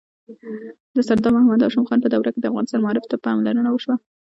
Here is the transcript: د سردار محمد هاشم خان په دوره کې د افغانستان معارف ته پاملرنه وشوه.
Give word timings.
د 0.95 0.97
سردار 1.07 1.31
محمد 1.35 1.61
هاشم 1.65 1.83
خان 1.87 1.99
په 2.03 2.09
دوره 2.13 2.29
کې 2.33 2.39
د 2.41 2.45
افغانستان 2.49 2.79
معارف 2.83 3.05
ته 3.11 3.15
پاملرنه 3.25 3.69
وشوه. 3.71 3.95